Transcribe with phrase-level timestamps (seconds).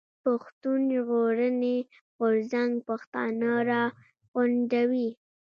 [0.23, 1.77] پښتون ژغورني
[2.17, 5.09] غورځنګ پښتانه راغونډوي.